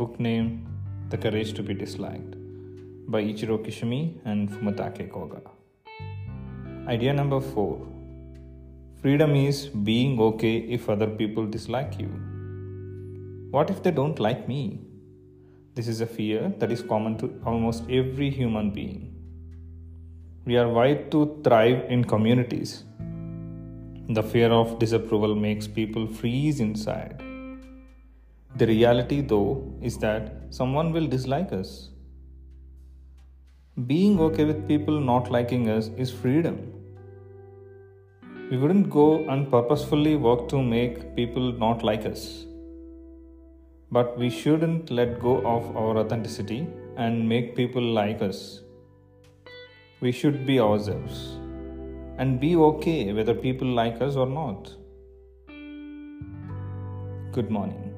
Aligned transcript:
book 0.00 0.18
name 0.18 0.66
The 1.10 1.18
Courage 1.18 1.52
to 1.54 1.62
be 1.62 1.74
Disliked 1.74 2.34
by 3.12 3.20
Ichiro 3.22 3.56
Kishimi 3.64 4.18
and 4.24 4.48
Fumitake 4.50 5.10
Koga. 5.12 5.42
Idea 6.88 7.12
number 7.12 7.40
4 7.40 7.86
Freedom 9.02 9.34
is 9.36 9.66
being 9.66 10.18
okay 10.18 10.56
if 10.76 10.88
other 10.88 11.08
people 11.08 11.46
dislike 11.46 11.98
you. 11.98 12.08
What 13.50 13.68
if 13.68 13.82
they 13.82 13.90
don't 13.90 14.18
like 14.18 14.48
me? 14.48 14.80
This 15.74 15.88
is 15.88 16.00
a 16.00 16.06
fear 16.06 16.54
that 16.58 16.72
is 16.72 16.82
common 16.82 17.18
to 17.18 17.30
almost 17.44 17.90
every 17.90 18.30
human 18.30 18.70
being. 18.70 19.14
We 20.46 20.56
are 20.56 20.68
wired 20.68 21.10
to 21.10 21.40
thrive 21.44 21.84
in 21.90 22.04
communities. 22.04 22.84
The 24.08 24.22
fear 24.22 24.50
of 24.50 24.78
disapproval 24.78 25.34
makes 25.34 25.66
people 25.66 26.06
freeze 26.06 26.60
inside. 26.60 27.22
The 28.56 28.66
reality, 28.66 29.22
though, 29.22 29.64
is 29.80 29.96
that 29.98 30.32
someone 30.50 30.92
will 30.92 31.06
dislike 31.06 31.52
us. 31.52 31.88
Being 33.86 34.20
okay 34.20 34.44
with 34.44 34.68
people 34.68 35.00
not 35.00 35.30
liking 35.30 35.70
us 35.70 35.88
is 35.96 36.10
freedom. 36.10 36.70
We 38.50 38.58
wouldn't 38.58 38.90
go 38.90 39.26
and 39.30 39.50
purposefully 39.50 40.16
work 40.16 40.48
to 40.48 40.62
make 40.62 41.16
people 41.16 41.52
not 41.52 41.82
like 41.82 42.04
us. 42.04 42.44
But 43.90 44.18
we 44.18 44.28
shouldn't 44.28 44.90
let 44.90 45.18
go 45.18 45.38
of 45.38 45.74
our 45.74 45.96
authenticity 45.96 46.66
and 46.98 47.26
make 47.26 47.56
people 47.56 47.82
like 47.82 48.20
us. 48.20 48.60
We 50.02 50.12
should 50.12 50.44
be 50.44 50.60
ourselves 50.60 51.38
and 52.18 52.38
be 52.38 52.54
okay 52.56 53.12
whether 53.14 53.32
people 53.32 53.68
like 53.68 54.02
us 54.02 54.16
or 54.16 54.26
not. 54.26 54.70
Good 57.32 57.50
morning. 57.50 57.91